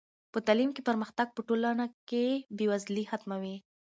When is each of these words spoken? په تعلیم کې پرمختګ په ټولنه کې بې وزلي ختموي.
په 0.33 0.39
تعلیم 0.47 0.69
کې 0.75 0.85
پرمختګ 0.89 1.27
په 1.33 1.41
ټولنه 1.47 1.85
کې 2.09 2.25
بې 2.57 2.65
وزلي 2.71 3.03
ختموي. 3.11 3.57